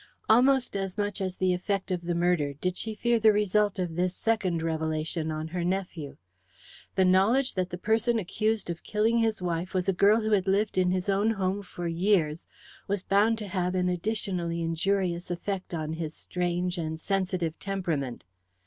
Almost 0.27 0.75
as 0.75 0.97
much 0.97 1.21
as 1.21 1.35
the 1.35 1.53
effect 1.53 1.91
of 1.91 2.01
the 2.01 2.15
murder 2.15 2.53
did 2.53 2.75
she 2.75 2.95
fear 2.95 3.19
the 3.19 3.31
result 3.31 3.77
of 3.77 3.95
this 3.95 4.15
second 4.15 4.63
revelation 4.63 5.29
on 5.31 5.49
her 5.49 5.63
nephew. 5.63 6.17
The 6.95 7.05
knowledge 7.05 7.53
that 7.53 7.69
the 7.69 7.77
person 7.77 8.17
accused 8.17 8.71
of 8.71 8.81
killing 8.81 9.19
his 9.19 9.43
wife 9.43 9.75
was 9.75 9.87
a 9.87 9.93
girl 9.93 10.19
who 10.21 10.31
had 10.31 10.47
lived 10.47 10.75
in 10.79 10.89
his 10.89 11.07
own 11.07 11.29
home 11.29 11.61
for 11.61 11.85
years 11.85 12.47
was 12.87 13.03
bound 13.03 13.37
to 13.37 13.47
have 13.47 13.75
an 13.75 13.89
additionally 13.89 14.63
injurious 14.63 15.29
effect 15.29 15.71
on 15.71 15.93
his 15.93 16.15
strange 16.15 16.79
and 16.79 16.99
sensitive 16.99 17.59
temperament. 17.59 18.23